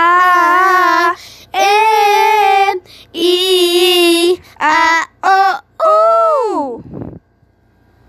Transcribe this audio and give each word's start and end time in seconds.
I, 0.00 1.16
M, 1.52 2.80
E, 3.12 4.38
I, 4.60 5.06
O. 5.24 5.57